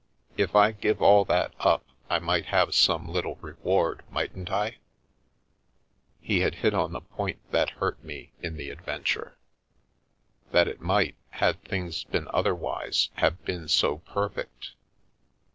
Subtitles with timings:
[0.35, 4.77] If I give all that up I might have some little reward, mightn't I?"
[6.19, 9.37] He had hit on the point that hurt me in the adven ture—
[10.53, 14.71] that it might, had things been otherwise, have been so perfect.